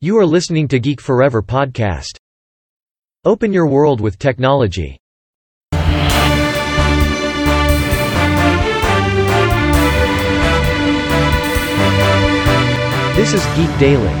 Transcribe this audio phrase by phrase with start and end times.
[0.00, 2.18] You are listening to Geek Forever podcast.
[3.24, 5.00] Open your world with technology.
[13.16, 14.16] This is Geek Daily.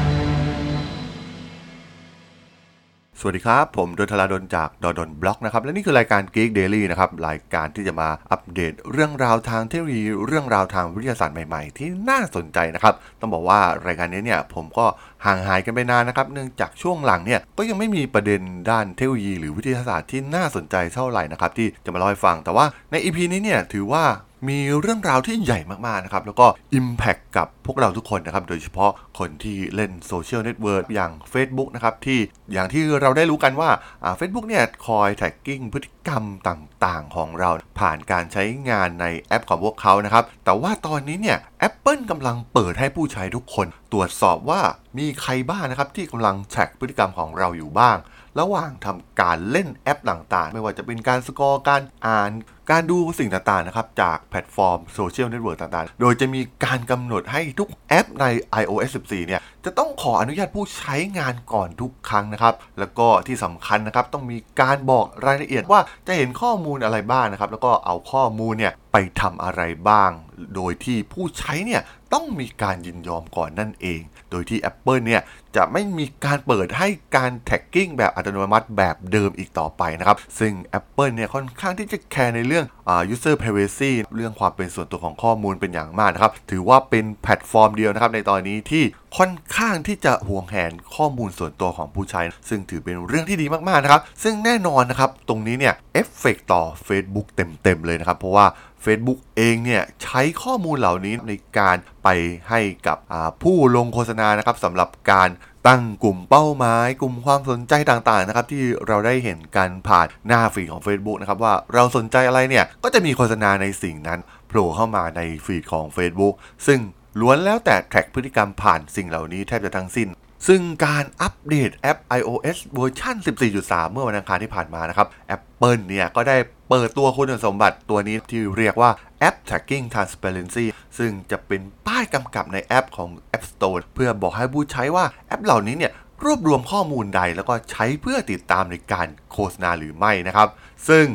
[3.20, 14.86] สวัสดีครับ ผมดนทลาดนจากดดนบล็อกนะครับ และนี่คือรายการ Geek Daily นะครับ รายการที่จะมาอัปเดตเรื่องราวทางเทคโนโลยีเรื่องราวทางวิทยาศาสตร์ใหม่ๆ ที่น่าสนใจนะครับ ต้องบอกว่ารายการนี้เนี่ยผมก็
[15.26, 24.04] ห่างหายกันไปนานนะครับ เนื่องจากช่วงหลังเนี่ยก็ยังไม่มีประเด็นด้านเทคโนโลยีหรือวิทยาศาสตร์ที่น่าสนใจเท่าไหร่นะครับที่จะมาเล่าให้ฟัง แต่ว่าใน EP นี้เนี่ยถือว่า
[24.48, 26.46] มีเรื่องราวที่ใหญ่มากๆนะครับ แล้วก็
[26.78, 32.18] Impact กับพวกเราทุกคนนะครับ โดยเฉพาะคนที่เล่นโซเชียลเน็ตเวิร์กอย่าง Facebook นะครับ ที่
[32.52, 33.70] อย่างที่เราได้รู้กันว่า
[34.16, 44.60] เฟซบุ๊กเนี่ยคอย tracking พฤติ กรรมต่างๆ ของเราผ่านการใช้งานในแอปของพวกเขานะครับ แต่ว่าตอนนี้เนี่ย Apple กำลังเปิดให้ผู้ใช้ทุกคน ตรวจสอบว่า
[44.98, 47.96] มีใครบ้างนะครับที่กำลัง track พฤติกรรมของเราอยู่บ้าง
[48.40, 52.30] ระหว่างทำการเล่นแอปต่างๆ ไม่ว่าจะเป็นการ scroll การอ่าน
[52.72, 58.24] การดูสิ่งต่างๆนะครับจากแพลตฟอร์มโซเชียลเน็ตเวิร์กต่างๆ โดยจะมีการกำหนดให้ทุกแอปใน
[58.62, 70.10] iOS 14 เนี่ย จะต้องขออนุญาตผู้ใช้งานก่อนทุกครั้งนะครับ แล้วก็ที่สำคัญนะครับ ต้องมีการบอกรายละเอียดว่าจะเห็นข้อมูลอะไรบ้างนะครับ แล้วก็เอาข้อมูลเนี่ยไปทำอะไรบ้าง
[70.54, 71.82] โดยที่ผู้ใช้เนี่ย
[72.14, 75.22] ต้องมีการยินยอมก่อนนั่นเอง โดยที่ Apple เนี่ย
[75.56, 82.57] จะไม่มีการเปิดให้การ tracking แบบอัตโนมัติแบบเดิมอีกต่อไปนะครับ ซึ่ง Apple เนี่ยค่อนข้างที่จะแคร์ในเรื่อง
[82.88, 88.84] อ่า user privacy เรื่องความเป็นส่วนตัวของข้อมูลเป็นอย่างมากนะครับ ถือว่าเป็นแพลตฟอร์มเดียวนะครับในตอนนี้ที่
[89.16, 98.46] ค่อนข้างที่จะห่วงแหนข้อมูลส่วนตัวของผู้ใช้ ซึ่งถือเป็นเรื่องที่ดีมากๆนะครับ ซึ่งแน่นอนนะครับ ตรงนี้เนี่ยเอฟเฟกต่อ Facebook เต็มๆเลยนะครับ เพราะว่า
[98.84, 102.08] Facebook เองเนี่ยใช้ข้อมูลเหล่านี้ในการไป
[102.48, 102.98] ให้กับ
[103.42, 105.28] ผู้ลงโฆษณานะครับสำหรับการ
[105.68, 116.34] ตั้งกลุ่มเป้าหมาย กลุ่มความสนใจต่างๆนะครับที่เราได้เห็นกันผ่านหน้าฟีดของ Facebook นะครับว่าเราสนใจอะไรเนี่ยก็จะมีโฆษณาในสิ่งนั้นโผล่เข้ามาในฟีดของ Facebook
[116.66, 116.80] ซึ่ง
[117.20, 120.08] ล้วนแล้วแต่ track พฤติกรรมผ่านสิ่งเหล่านี้แทบจะทั้งสิ้น
[120.46, 123.16] ซึ่งการอัปเดตแอป iOS เวอร์ชัน
[123.54, 126.36] 14.3 เมื่อวันอังคารที่ผ่านมานะครับ Apple เนี่ยก็ได้
[126.68, 128.90] เปิดตัวคุณสมบัติตัวนี้ที่เรียกว่า
[129.28, 130.64] App Tracking Transparency
[130.98, 135.92] ซึ่งจะเป็นป้ายกำกับในแอปของ App Store เพื่อบอกให้ผู้ใช้ว่าแอปเหล่านี้เนี่ย
[136.24, 140.48] รวบรวมข้อมูลใดแล้วก็ใช้เพื่อติดตามในการโฆษณาหรือไม่นะครับ
[140.88, 141.06] ซึ่ง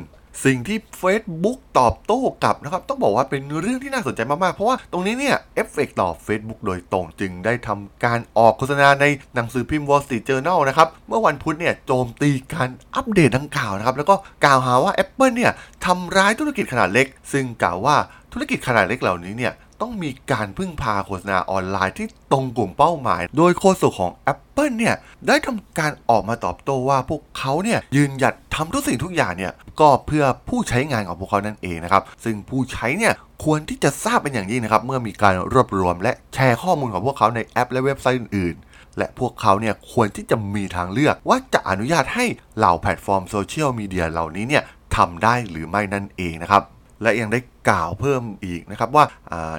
[0.45, 9.05] สิ่งที่ Facebook ตอบโต้กลับนะครับ ต้องบอกว่าเป็นเรื่องที่น่าสนใจมาก ๆ เพราะว่าตรงนี้เนี่ยเอฟเฟกต่อ Facebook โดยตรงจึงได้ทำการออกโฆษณาใน
[9.35, 15.51] หนังสือพิมพ์ Wall Street Journal นะครับ เมื่อวันพุธเนี่ยโจมตีการอัปเดตดังกล่าวนะครับ แล้วก็กล่าวหาว่า Apple เนี่ย
[15.85, 17.95] ทำร้ายธุรกิจขนาดเล็ก ซึ่งกล่าวว่า
[18.33, 24.95] ธุรกิจขนาดเล็กเหล่านี้เนี่ย ต้องมีการพึ่งพาโฆษณาออนไลน์ที่ตรงกลุ่มเป้าหมาย โดยโฆษกของ Apple เนี่ย
[25.27, 38.55] ได้ทำการออกมาตอบโต้ว่าพวกเขาเนี่ยยืนหยัดทำทุกสิ่งทุกอย่างเนี่ยก็เพื่อผู้ใช้งานของพวกเขานั่นเองนะครับซึ่งผู้ใช้เนี่ยควรที่จะทราบเป็นอย่างยิ่งนะครับเมื่อมีการรวบรวม และแชร์ข้อมูลของพวกเขาในแอปและเว็บไซต์อื่น
[38.97, 42.25] และพวกเขาเนี่ยควรที่จะมีทางเลือกว่าจะอนุญาตให้
[42.57, 44.63] เหล่าแพลตฟอร์มโซเชียลมีเดียเหล่านี้เนี่ย
[44.95, 46.63] ทำได้หรือไม่นั่นเองนะครับ
[47.03, 49.05] และยังได้กล่าวเพิ่มอีกนะครับว่า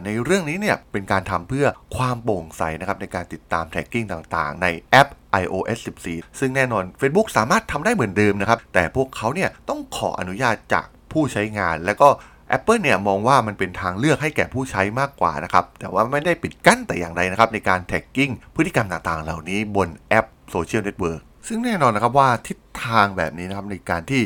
[0.04, 1.66] ในเรื่องนี้เนี่ยเป็นการทำเพื่อ
[1.96, 5.08] ความโปร่งใสนะครับในการติดตาม tracking ต่างๆ ในแอป
[5.42, 5.78] iOS
[6.08, 12.08] 14 ซึ่งแน่นอน Facebook สามารถทำได้เหมือนเดิมนะครับ แต่พวกเขาเนี่ยต้องขออนุญาตจากผู้ใช้งาน แล้วก็
[12.56, 24.22] Apple เนี่ยมองว่ามันเป็นทางเลือกให้แก่ผู้ใช้มากกว่านะครับ แต่ว่าไม่ได้ปิดกั้นแต่อย่างใดนะครับ ในการ tagging พฤติกรรมต่างๆ เหล่านี้บนแอปโซเชียลเน็ตเวิร์กซึ่งแน่นอนนะครับว่าทิศทางแบบนี้นะครับในการที่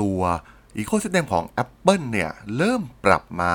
[0.00, 0.18] ตัว
[0.78, 3.52] อีโคซิสเต็มของ Apple เนี่ยเริ่มปรับมา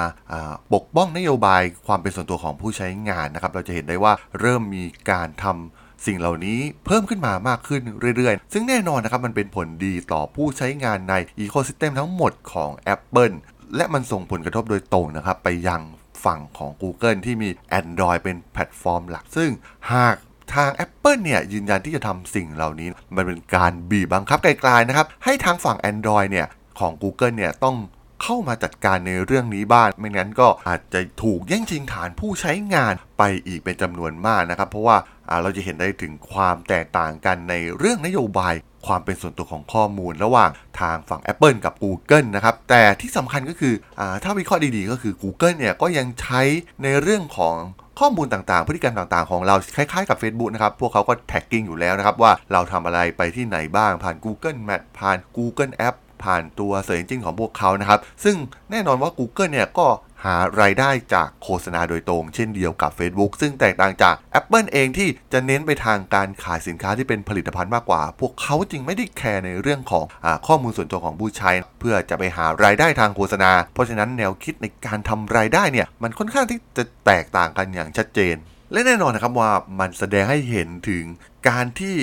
[0.73, 7.81] ปกป้องนโยบายความเป็นส่วนตัวของผู้ใช้งานนะครับ เราจะเห็นได้ว่าเริ่มมีการทำสิ่งเหล่านี้เพิ่มขึ้นมามากขึ้น
[8.17, 13.35] เรื่อยๆ ซึ่งแน่นอนนะครับ มันเป็นผลดีต่อผู้ใช้งานใน ecosystem ทั้งหมดของ Apple
[13.75, 15.81] และมันส่งผลกระทบโดยตรงนะครับ ไปยัง
[16.25, 17.49] ฝั่งของ Google ที่มี
[17.79, 19.49] Android เป็นแพลตฟอร์มหลัก ซึ่ง
[19.93, 20.15] หาก
[20.53, 26.47] ทาง Apple เนี่ยยืนยันที่จะทำสิ่งเหล่านี้ มันเป็นการบีบบังคับไกลๆนะครับ ให้ทางฝั่ง Android เนี่ย
[26.79, 27.77] ของ Google เนี่ยต้อง
[28.23, 34.97] เข้ามาจัดการในเรื่องนี้บ้างไม่งั้นก็อาจจะถูกแย่งชิงฐานผู้ใช้งานไปอีกเป็นจำนวนมากนะครับ เพราะว่า
[35.41, 38.53] เราจะเห็นได้ถึงความแตกต่างกันในเรื่องนโยบาย
[38.87, 46.41] ความเป็นส่วนตัวของข้อมูลระหว่างทางฝั่ง Apple กับ Google นะครับ แต่ที่สำคัญก็คืออถ้าวิเคราะห์ดีๆ ก็คือ Google เนี่ยก็ยังใช้
[46.83, 47.55] ในเรื่องของ
[47.99, 55.95] ข้อมูลต่างๆ พฤติกรรมต่างๆ ของเราคล้ายๆกับ Facebook นะครับ พวกเขาก็ tracking อยู่แล้วนะครับ ว่าเราทำอะไรไปที่ไหนบ้างผ่าน Google Map ผ่าน Google App
[56.25, 58.35] ผ่านตัว search engine ของพวกเขานะครับ ซึ่ง
[58.71, 59.87] แน่นอนว่า Google เนี่ยก็
[60.27, 78.35] หารายได้จากโฆษณาโดยตรง เช่นเดียวกับ Facebook ซึ่งแตกต่างจาก Apple เองที่จะเน้นไปทางการขายสินค้าที่เป็นผลิตภัณฑ์มากกว่า พวกเขาจึงไม่ได้แคร์ในเรื่องของข้อมูลส่วนตัวของผู้ใช้ เพื่อจะไปหารายได้ทางโฆษณา เพราะฉะนั้นแนวคิดในการทำรายได้เนี่ยมันค่อนข้างที่จะแตกต่างกันอย่างชัดเจน
[78.71, 81.03] และแน่นอนนะครับว่ามันแสดงให้เห็นถึง
[81.47, 81.95] การที่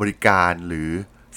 [0.00, 0.90] บริการหรือ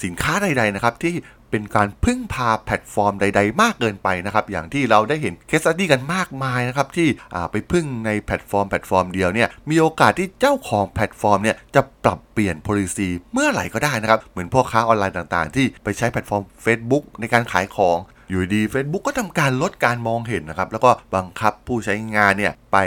[0.04, 1.16] สินค้าใดๆนะครับที่
[1.51, 7.07] เป็นการพึ่งพาแพลตฟอร์มใด ๆ มากเกินไปนะครับ อย่างที่เราได้เห็น case study กันมากมายนะครับ ที่
[7.51, 17.98] ไปพึ่งในแพลตฟอร์มแพลตฟอร์มเดียวเนี่ยมีโอกาสที่เจ้าของแพลตฟอร์มเนี่ยจะปรับเปลี่ยน policy เมื่อไหร่ก็ได้นะครับ เหมือนพ่อค้าออนไลน์ต่างๆ ที่ไปใช้แพลตฟอร์ม Facebook ในการขายของ
[18.30, 22.77] อยู่ดี Facebook ก็ทำการลดการมองเห็นนะครับ แล้วก็บังคับผู้ใช้งานเนี่ยไป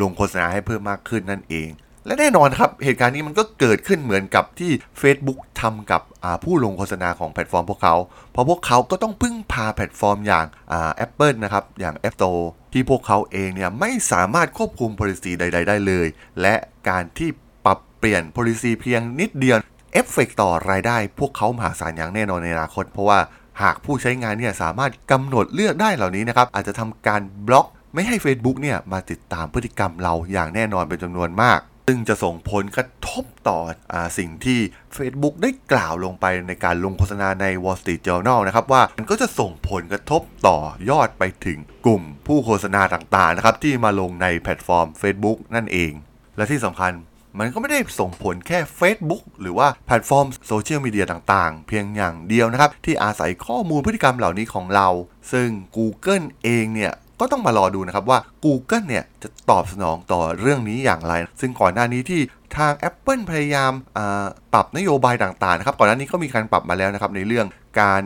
[0.00, 1.68] ลงโฆษณาให้เพิ่มมากขึ้นนั่นเอง
[2.06, 6.02] และแน่นอนครับ เหตุการณ์นี้มันก็เกิดขึ้นเหมือนกับที่ Facebook ทำกับ
[6.44, 7.96] ผู้ลงโฆษณาของแพลตฟอร์มพวกเขา
[8.32, 10.46] เพราะพวกเขาก็ต้องพึ่งพาแพลตฟอร์มอย่าง
[10.96, 16.06] แอปเปิลนะครับ อย่าง App Store ที่พวกเขาเองเนี่ยไม่สามารถควบคุม policy ใด ๆ ได้เลย
[16.40, 16.54] และ
[16.88, 17.28] การที่
[17.64, 19.56] ปรับเปลี่ยน policy เพียงนิดเดียว
[19.92, 23.18] เอฟเฟกต่อรายได้ พวกเขามหาศาลอย่างแน่นอนในอนาคต เพราะว่า
[23.62, 33.58] หากผู้ใช้งานเนี่ยสามารถกำหนดเลือกได้เหล่านี้นะครับ อาจจะทำการบล็อก ไม่ให้ Facebook เนี่ยมาติดตามพฤติกรรมเราอย่างแน่นอนเป็นจำนวนมาก ซึ่งจะส่งผลกระทบต่
[33.92, 34.60] อสิ่งที่
[34.96, 40.58] Facebook ได้กล่าวลงไปในการลงโฆษณาใน Wall Street Journal นะครับว่ามันก็จะส่งผลกระทบต่อ
[40.90, 45.92] ยอดไปถึงกลุ่มผู้โฆษณาต่างๆนะครับที่มาลงในแพลตฟอร์ม Facebook นั่นเอง
[46.36, 46.92] และที่สำคัญ
[47.38, 54.88] มันก็ไม่ได้ส่งผลแค่ Facebook หรือว่าแพลตฟอร์มโซเชียลมีเดียต่างๆ เพียงอย่างเดียวนะครับ ที่อาศัยข้อมูลพฤติกรรมเหล่านี้ของเรา
[55.32, 62.20] ซึ่ง Google เองเนี่ย ก็ต้องมารอดูนะครับว่า Google เนี่ยจะตอบสนองต่อเรื่องนี้อย่างไร ซึ่งก่อนหน้านี้ที่
[62.56, 63.72] ทาง Apple พยายาม
[64.52, 67.46] ปรับนโยบายต่างๆนะครับก่อนหน้านี้ก็มีการปรับมาแล้วนะครับในเรื่อง
[67.80, 68.02] การ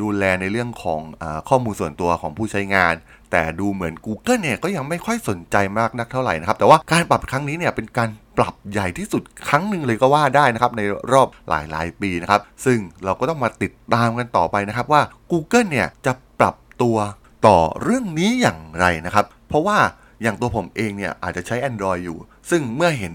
[0.00, 2.94] ดูแลในเรื่องของอข้อมูลส่วนตัวของผู้ใช้งาน
[3.32, 8.08] แต่ดูเหมือน Google เนี่ยก็ยังไม่ค่อยสนใจมากนักเท่าไหร่นะครับ แต่ว่าการปรับครั้งนี้เนี่ยเป็นการ
[8.38, 10.82] ปรับใหญ่ที่สุดครั้งหนึ่งเลยก็ว่าได้นะครับใน
[11.12, 16.96] รอบหลายๆ ปีนะครับ ซึ่งเราก็ต้องมาติดตามกันต่อไปนะครับว่า Google เนี่ยจะปรับตัว
[17.46, 19.78] ต่อเรื่องนี้อย่างไรนะครับ เพราะว่า
[20.22, 22.18] อย่างตัวผมเองเนี่ยอาจจะใช้ Android อยู่
[22.50, 23.14] ซึ่งเมื่อเห็น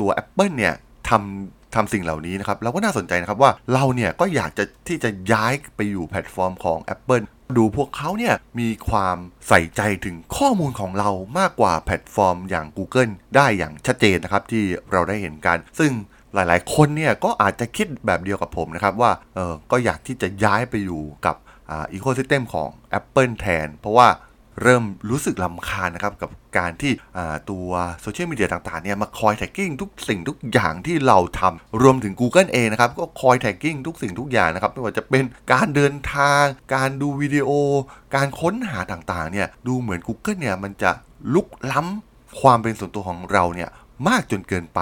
[0.00, 0.74] ตัว Apple เนี่ย
[1.08, 7.24] ทำทำสิ่งเหล่านี้นะครับเราก็น่าสนใจนะครับว่าเราเนี่ยก็อยากจะที่จะย้ายไปอยู่แพลตฟอร์มของ Apple
[7.56, 9.16] ดูพวกเขาเนี่ยมีความ
[9.48, 15.92] ใส่ใจถึงข้อมูลของเรามากกว่าแพลตฟอร์มอย่าง Google ได้อย่างชัดเจนนะครับที่เราได้เห็นกัน ซึ่ง
[16.34, 21.36] หลาย ๆ คนเนี่ยก็อาจจะคิดแบบเดียวกับผมนะครับว่าเออก็อยากที่จะย้ายไปอยู่กับ
[21.70, 22.68] ecosystem ของ
[22.98, 24.08] Apple แทน เพราะว่า
[24.62, 26.92] เริ่มรู้สึกรำคาญนะครับ กับการที่
[27.50, 27.68] ตัว
[28.00, 37.50] โซเชียลมีเดียต่างๆเนี่ยมาคอย tracking ทุกสิ่งทุกอย่างที่เราทำรวมถึง Google เองนะครับ ก็คอย tracking ทุกสิ่งทุกอย่างนะครับไม่ว่าจะเป็นการเดินทาง การดูวิดีโอ
[38.14, 40.90] การค้นหาต่างๆเนี่ยดูเหมือน Google เนี่ยมันจะ
[41.34, 43.70] ลุกล้ำความเป็นส่วนตัวของเราเนี่ย
[44.08, 44.80] มากจนเกินไป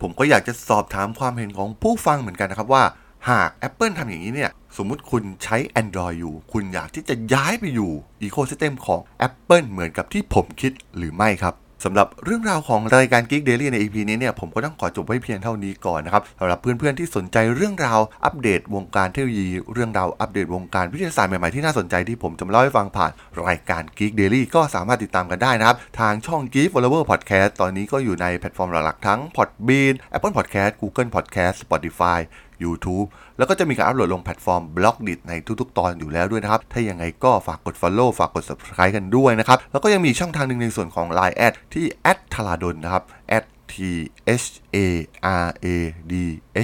[0.00, 2.84] ผมก็อยากจะสอบถามความเห็นของผู้ฟังเหมือนกันนะครับว่า
[3.30, 7.92] หาก Apple ทำอย่างนี้เนี่ย สมมุติคุณใช้ Android อยู่ คุณอยากที่จะย้ายไปอยู่
[8.22, 11.54] Ecosystem ของ Apple เหมือนกับที่ผมคิดหรือไม่ครับ
[11.84, 23.10] สำหรับเรื่องราวของรายการ Geek Daily ใน EP นี้เนี่ยผมก็ต้องขอจบไว้เพียงเท่านี้ก่อนนะครับสำหรับเพื่อนๆที่สนใจเรื่องราวอัปเดตวงการเทคโนโลยี เรื่องราวอัปเดตวงการวิทยาศาสตร์ใหม่ๆที่น่าสนใจที่ผมจะมาเล่าให้ฟังผ่าน
[23.46, 32.20] รายการ Geek Daily ก็สามารถติดตามกันได้นะครับ ทางช่อง Geek Forever Podcast ตอนนี้ก็อยู่ในแพลตฟอร์มหลักๆทั้ง Podbean Apple Podcast Google Podcast Spotify
[32.62, 33.06] YouTube
[33.38, 43.04] แล้วก็จะมีการอัปโหลดลงแพลตฟอร์ม Blockdit ในทุกๆ ตอนอยู่แล้วด้วยนะครับ ถ้ายังไงก็ฝากกด Follow ฝากกด Subscribe กันด้วยนะครับ แล้วก็ยังมีช่องทางหนึ่งในส่วนของ Line แอดที่แอดทลาดนนะครับ
[43.72, 43.74] T
[44.42, 44.78] H A
[45.44, 45.66] R A
[46.10, 46.12] D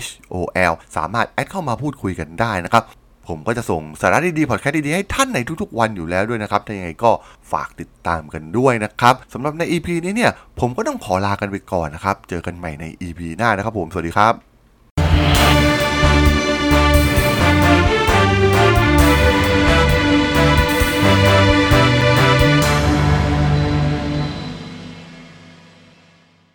[0.05, 0.35] H O
[0.71, 2.85] L สามารถ add เข้ามาพูดคุยกันได้นะครับ
[3.29, 7.11] ผมก็จะส่งสาระดีๆ พอดแคสต์ดีๆ ให้ท่านในทุกๆ วันอยู่แล้วด้วยนะครับ ถ้ายังไงก็
[7.53, 15.60] ฝากติดตามกันด้วยนะครับสำหรับใน EP นี้เนี่ย ผมก็ต้องขอลากันไปก่อนนะครับ เจอกันใหม่ใน EP หน้านะครับผม สวัสดีครับ